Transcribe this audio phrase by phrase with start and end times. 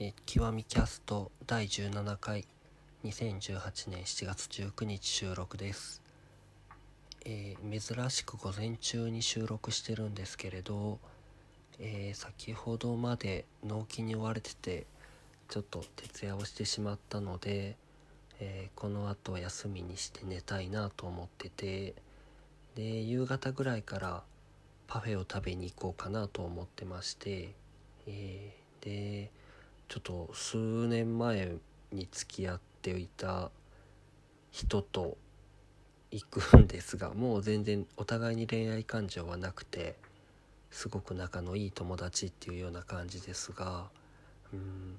[0.00, 2.44] えー、極みキャスト第17回
[3.04, 6.02] 2018年7月19日収録です、
[7.24, 10.98] えー、珍しく午前中に収録してるんですけれど、
[11.78, 14.84] えー、先ほどまで納期に追われてて
[15.48, 17.76] ちょっと徹夜をしてしまったので、
[18.40, 21.94] えこの後休みにして寝たいなと思ってて
[22.74, 24.22] で夕方ぐらいから
[24.88, 27.50] パフェを食べに行こうかなと思ってまして、
[28.08, 29.30] えで
[29.94, 30.56] ちょっと数
[30.88, 31.52] 年前
[31.92, 33.52] に付き合っていた
[34.50, 35.16] 人と
[36.10, 39.94] 行くんですがもう全然お互いに恋愛感情はなくて
[40.72, 43.84] すごく仲のいい友達っていうような感じですが
[44.52, 44.98] うん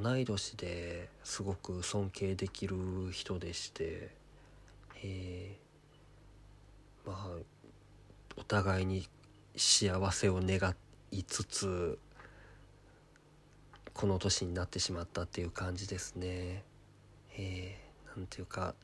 [0.00, 2.76] 同い年ですごく尊敬できる
[3.10, 4.10] 人でして
[5.02, 5.56] え、
[7.04, 7.28] まあ
[8.36, 9.08] お互いに
[9.56, 10.72] 幸せを願
[11.10, 11.98] いつつ
[14.00, 16.64] この年になってしまったっていう感じですね。
[17.36, 18.74] えー、なんていうか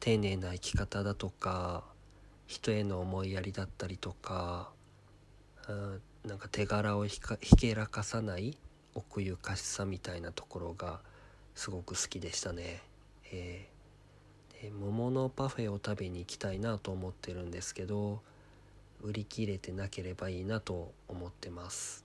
[0.00, 1.82] 丁寧な生き方だとか
[2.46, 4.68] 人への思いやりだったりとか
[5.66, 7.20] あなんか手柄をひ
[7.56, 8.58] けらかさない
[8.94, 11.00] 奥ゆかしさみたいなところが
[11.54, 12.82] すごく好きでしたね。
[13.32, 18.20] えー、桃のパフェを食べに行きたいなと思ってるんですけど
[19.00, 22.03] 売り切れてなければいいなと思ってます。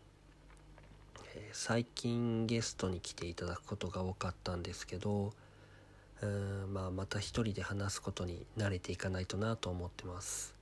[1.35, 5.33] え最近ゲストに来ていただくことが多かったんですけど
[6.21, 10.55] うーん、まあ、また一人で話すことに慣れていかないとなと思ってます。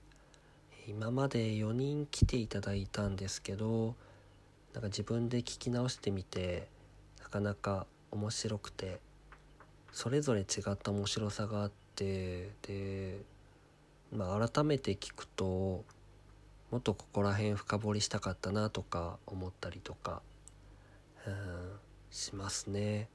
[0.88, 3.96] 今まで4人来ていただいたんですけど
[4.74, 6.70] なんか自分で聞き直してみて
[7.22, 9.00] なかなか面白くて
[9.92, 13.20] それぞれ違った面白さがあってで、
[14.14, 15.84] まあ、改めて聞くと
[16.72, 20.22] もっとここら辺深掘りしたかったなとか思ったりとか
[21.32, 23.10] うんしますね。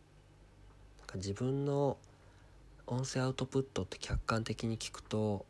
[0.98, 1.96] なんか自分の
[2.86, 5.46] 音声アウトプットって客観的に聞くと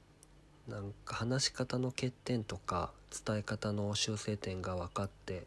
[0.68, 2.92] なんか話し方の欠点とか
[3.26, 5.46] 伝え方の修正点が分かって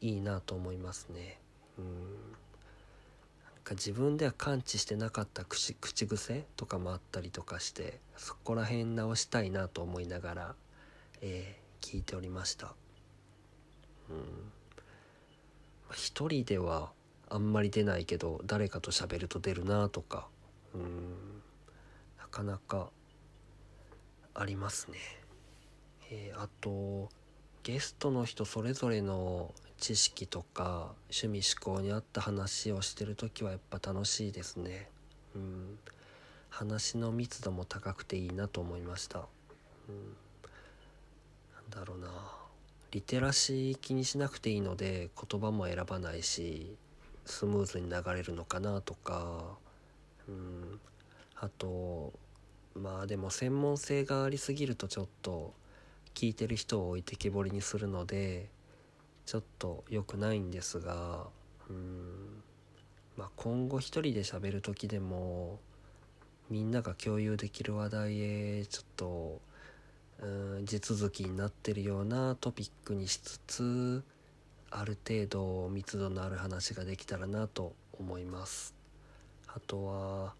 [0.00, 1.38] いいなと思いますね。
[1.78, 10.54] うんなんか自分では感知してなかった口口癖とかもあったりとかしてそこら辺直したいなと思いながら、
[11.20, 12.74] えー、聞いておりました。
[14.08, 14.55] うん
[15.92, 16.90] 一人では
[17.28, 20.28] あんまり出ないけど誰かと喋ると出るなとか
[20.74, 21.42] うん
[22.18, 22.90] なかなか
[24.34, 24.98] ありますね。
[26.10, 27.08] えー、あと
[27.62, 34.88] ゲストの人それぞれの知識とか趣味思考に合った話をしてる時はやっぱ楽しいですね。
[35.34, 35.78] うん
[36.48, 39.26] 話の密度も高くていいなと思いました。
[39.88, 40.16] うん、
[41.54, 42.35] なんだろうな
[42.96, 46.78] リテラシー気にしなくていいので言葉も選ばないし
[47.26, 49.58] スムーズに流れるのかなとか。
[50.26, 50.80] うん。
[51.34, 52.14] あと
[52.74, 55.52] まあでも専門性がありすぎるとちょっと
[56.14, 58.48] 聞いてる人を置いてけぼりにするので
[59.26, 61.26] ちょっと良くないんですが。
[61.68, 62.42] うん。
[63.18, 65.60] まあ今後一人で喋る時でも
[66.48, 69.42] みんなが共有できる話題へちょっと
[70.22, 74.04] うん地続きになってるようなトピックにしつつ
[74.70, 78.74] ある程度密度のある話ができたらなと思います
[79.46, 80.34] あとは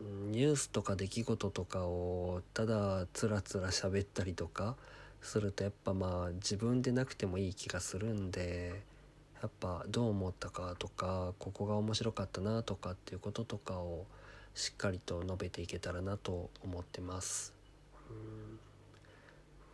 [0.00, 4.76] ニュースとか出来事とかをただつらつら喋ったりとか
[5.20, 8.82] するとやっぱまあ自分でなくてもいい気がするんで
[9.42, 14.06] やっぱどう思ったかとかここが面白かったなとかっていうこととかを
[14.54, 17.57] しっかりと述べていけたらなと思ってます。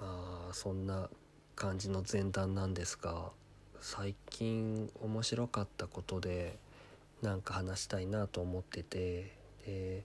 [0.01, 1.09] まあそんな
[1.57, 3.31] 感じの前段なんですが
[3.81, 6.59] 最近面白かったことで
[7.23, 9.33] なんか話したいなと思ってて
[9.67, 10.03] で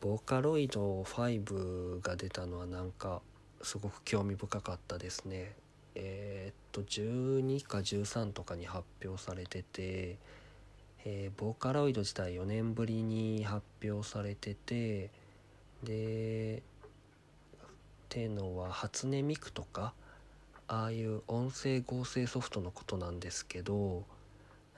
[0.00, 3.20] ボーカロイド5が出たのはなんか
[3.62, 5.56] すごく興味深かったですね。
[5.96, 10.16] えー、っと12か13とかに発表されてて、
[11.04, 15.10] えー、ボーカロイド自体4年ぶりに発表されてて
[15.82, 16.62] で
[18.08, 19.92] っていうのは初音ミクとか
[20.66, 24.06] ああいう音声合成ソフトのことなんですけど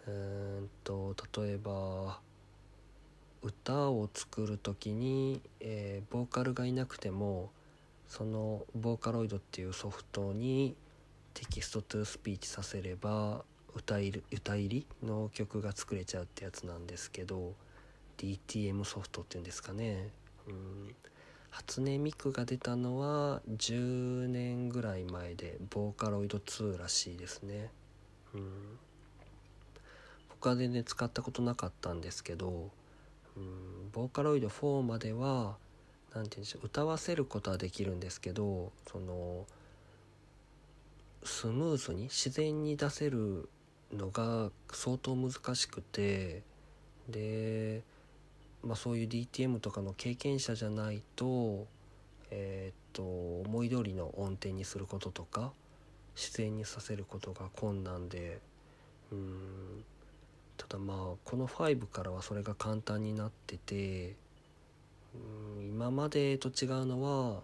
[0.09, 2.19] うーんと例えば
[3.41, 7.53] 歌を作る時に、えー、ボーカルがいなくても
[8.09, 10.75] そのボーカロイドっていうソフトに
[11.32, 13.44] text to speech させれば
[13.77, 17.55] 歌い歌入りの曲が作れちゃうってやつなんですけど
[18.19, 20.09] DTM ソフトっていうんですかね。
[20.49, 20.94] うん
[21.50, 27.70] 初音ミクが出たのは10年ぐらい前でボーカロイド2らしいですね。
[28.35, 28.79] うん。
[30.41, 32.70] 僕は全然使ったことなかったんですけど
[33.37, 35.56] うんボーカロイド4までは
[36.14, 39.44] 何て言うんでしょう歌わせることはできるんですけどその
[41.25, 43.50] スムーズに自然に出せる
[43.93, 46.43] のが相当難しくて
[47.11, 47.82] で、
[48.62, 51.67] まあ、そういう DTM とかの経験者じゃないと
[52.31, 53.03] えー、っと
[53.49, 55.53] 思い通りの音程にすることとか
[56.15, 58.41] 自然にさせることが困難で
[59.12, 59.85] うん
[60.57, 64.17] ただまあこの5からはそれが簡単になってて
[65.59, 67.43] うん今までと違うのは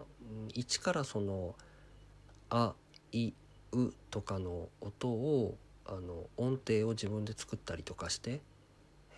[0.53, 1.55] 一からその
[2.49, 2.73] 「あ」
[3.11, 3.33] 「い」
[3.73, 8.41] 「う」とかの音をあの音程を自分で作ったりとかして、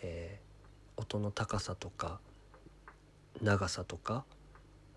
[0.02, 0.49] えー、
[1.00, 2.20] 音の高さとか
[3.42, 4.26] 長さとか、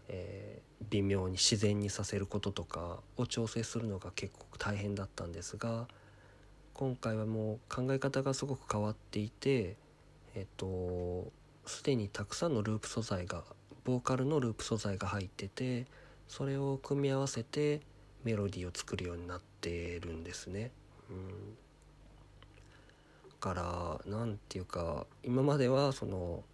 [0.08, 5.86] えー、微妙に自然にさせることとかを調整するのが結構大変だったんですが
[6.74, 9.76] 今回はもう考え方がすごく変わっていて
[10.34, 11.30] えっと
[11.66, 13.44] すでにたくさんのループ素材が
[13.84, 15.86] ボーカルのループ素材が入ってて
[16.26, 17.80] それを組み合わせて
[18.24, 20.70] メロディーを作るようになってるんですね。
[21.10, 21.56] うん
[23.42, 26.44] から何て言うか今まではその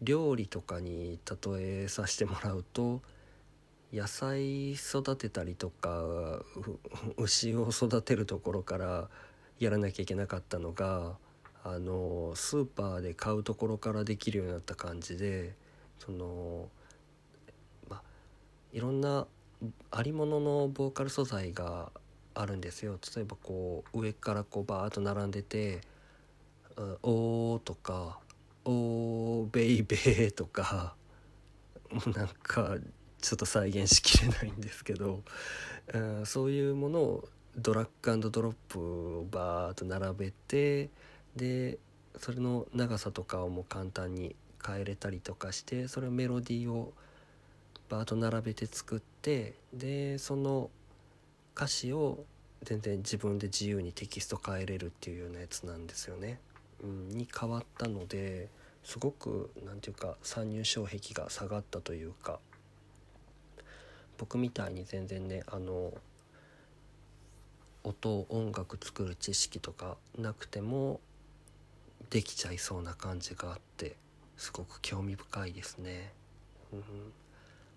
[0.00, 3.02] 料理とかに例えさせてもらうと
[3.92, 6.40] 野菜育てたりとか
[7.18, 9.08] 牛を育てるところから
[9.58, 11.16] やらなきゃいけなかったのが
[11.64, 15.54] あのスーパーで買うところからできるようになった感じで
[15.98, 16.68] その
[17.90, 18.00] ま
[18.72, 19.26] いろんな
[19.90, 21.92] ありもののボーカル素材が
[22.34, 22.98] あるんですよ。
[23.14, 25.80] 例えばこう上からこうバーッと並んでて
[27.02, 28.20] 「おー」とか
[28.64, 30.94] 「おーベイベー」とか
[31.90, 32.76] もうなんか
[33.20, 35.22] ちょっと再現しきれないんですけど、
[35.92, 40.90] うん、そういうものをドラッグドロップをバーッと並べて
[41.34, 41.78] で
[42.18, 46.92] それの長さとかをもう簡単に変えれたりとかしてそれをメロディーを
[47.88, 50.70] バーッと並べて作ってでその
[51.56, 52.24] 歌詞を
[52.62, 56.40] 全然自分で自由にテキスト変えれるっていうようなやつなんですよね。
[56.82, 58.48] に変わったので
[58.84, 62.38] すごく何て言うか参入障壁が下がったというか
[64.16, 65.92] 僕みたいに全然ねあの
[67.84, 71.00] 音音楽作る知識とかなくても
[72.10, 73.96] できちゃいそうな感じがあって
[74.36, 76.12] すごく興味深いですね。
[76.72, 76.82] うん、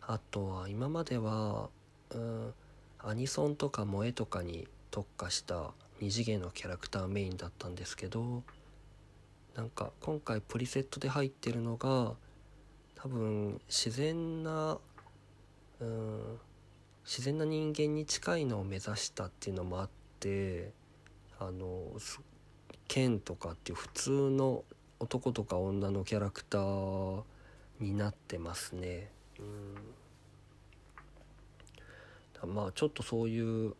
[0.01, 1.69] あとは今までは、
[2.11, 2.53] うん、
[2.99, 8.43] アニソンとか萌えとかに特化した二次元のキャラクターメインだったんですけど
[9.55, 12.13] なんか今回プリセットで入ってるのが
[12.95, 14.77] 多分自然な
[15.79, 16.39] うん
[17.03, 19.89] 自然な人間に近いのを目指したっていうのもあっ
[20.19, 20.71] て
[21.39, 21.83] あの
[22.87, 24.63] 剣とかっていう普通の
[24.99, 27.23] 男とか女のキャラクター
[27.79, 29.11] になってますね。
[29.39, 29.75] うん
[32.47, 33.75] まあちょっとそういう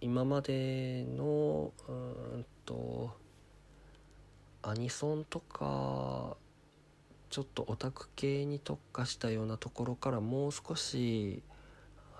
[0.00, 3.16] 今までのうんと
[4.68, 6.36] アニソンとか
[7.30, 11.40] ちょっとオタク系に特化したようなところからもう少し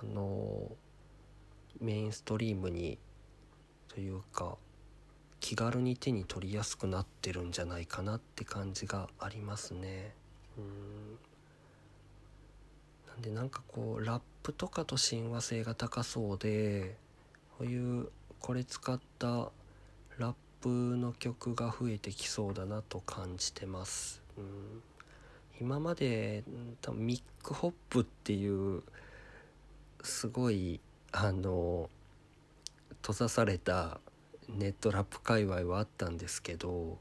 [0.01, 0.71] あの
[1.81, 2.99] メインストリームに
[3.89, 4.59] というか
[5.41, 10.15] 気軽に手に取りやすくなってるんじゃないかなって感じがありますね。
[10.57, 11.19] うん
[13.09, 16.97] なんでなんかこうラップとかと親和性が高そうで
[17.59, 19.51] こういうこれ使った
[20.67, 24.21] プの曲が増えてきそうだなと感じてます。
[24.37, 24.83] うん、
[25.61, 26.43] 今まで
[26.83, 28.83] 多分ミックホップっていう
[30.03, 30.81] すごい
[31.13, 31.89] あの
[33.01, 34.01] 閉ざされた
[34.49, 36.99] ネットラップ界隈はあったんですけど、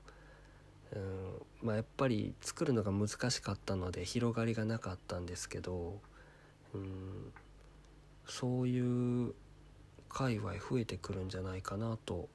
[0.93, 5.99] うん、まあやっぱり作るのが難しかったので広がりがなかったんですけど、
[6.75, 7.33] うん、
[8.27, 9.33] そういう
[10.07, 12.29] 界隈増えてくるんじゃないかなと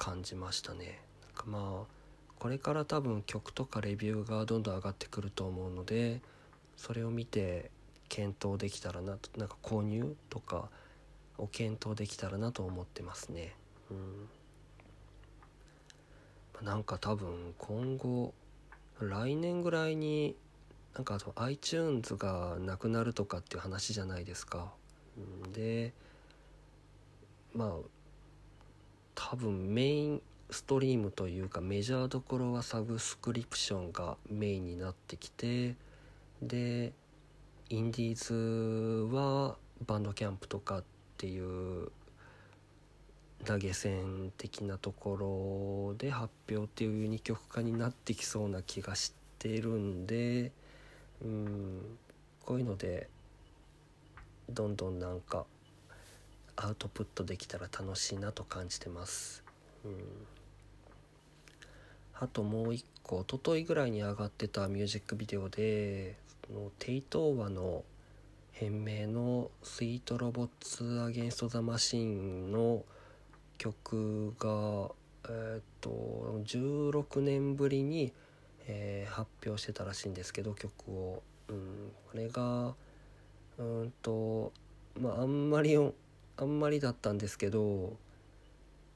[0.00, 0.98] 感じましたね。
[1.26, 2.00] なんかまあ
[2.38, 6.22] これから多分曲とかレビューがどんどん上がってくると思うので
[6.78, 7.70] それを見て
[8.08, 10.70] 検討できたらなとなんか購入とか
[11.36, 13.54] を検討できたらなと思ってますね。
[13.90, 13.94] う
[16.62, 18.32] ん、なんか多分今後
[19.00, 20.34] 来年ぐらいに
[20.94, 24.72] なんかあと iTunes がなくなるとかっていう話じゃないですか。
[25.52, 25.92] で
[27.52, 27.99] まあ
[29.22, 35.76] 多分メインストリームというかメジャーどころはサブスクリプションがメインになってきて
[36.40, 36.94] で
[37.68, 40.84] インディーズはバンドキャンプとかっ
[41.18, 41.92] ていう
[43.44, 50.50] 投げ銭的なところで発表っていう二極化になってきそうな気がしてるんで
[51.22, 51.98] うん
[52.46, 53.08] こういうので
[54.48, 55.44] どんどんなんか
[56.62, 59.42] アウトプットできたら楽しいなと感じてます。
[59.84, 59.94] うん。
[62.14, 67.82] あともう一個一昨日ぐらいに上がってたミュージックビデオでそのテイトーワの
[68.52, 72.84] 変名の「スイートロボッツ・アゲンスト・ザ・マシン」の
[73.56, 74.90] 曲が
[75.30, 78.12] えっ、と16年ぶりに、
[78.66, 82.74] えー、発表してたらしいんですけど曲を、うん、これが
[83.56, 84.52] うんと
[85.00, 85.76] まああんまり
[86.36, 87.96] あんまりだったんですけど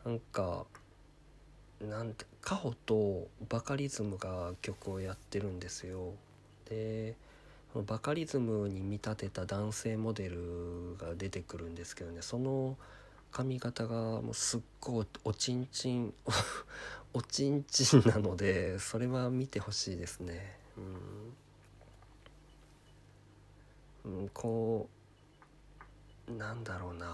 [0.04, 0.64] なんか
[1.80, 6.12] なんてカホとバカリズムが曲をやってるんですよ。
[6.68, 7.14] で
[7.86, 12.76] バカリズムに見立てた男性モデルが出てくるんですけどねその
[13.32, 16.14] 髪型がもうすっごいおちんちん
[17.12, 20.56] おちんちんなのでそれは見てほしいですね。
[24.04, 25.03] うん、うん、こう
[26.28, 27.06] なんだろうな。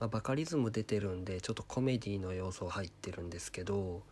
[0.00, 4.02] まあ、バカリズム出てるんでちょっとコメディの要素入ってるんですけど、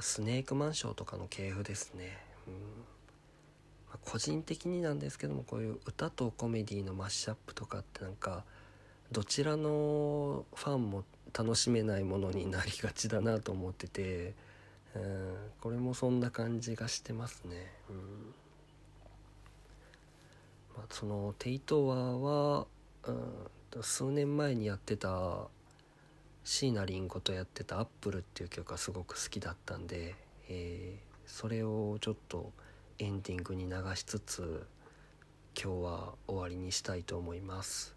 [0.00, 2.54] スネークマンションとかの系譜ですね、うん。
[2.54, 2.58] ま
[3.94, 8.44] あ、個人的になんですけどもこういう歌とコメディのマッシュアップとかってなんか
[9.12, 14.34] どちらのファンも楽しめないものになりがちだなと思ってて、
[14.94, 17.72] うん、これもそんな感じがしてますね。
[17.88, 17.96] うん。
[20.76, 22.66] まあ、そのテイトワは、
[23.08, 25.48] うん数年前にやってた
[26.44, 30.14] 椎名林檎とやってた「アップルっていう曲がすごく好きだったんで、
[30.48, 32.52] えー、それをちょっと
[32.98, 34.66] エンディングに流しつつ
[35.60, 37.94] 今日は終わりにしたいと思います。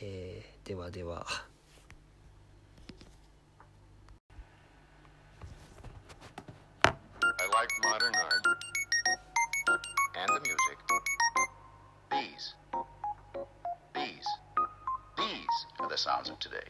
[0.00, 1.26] えー、ではでは。
[16.04, 16.68] Sounds of today.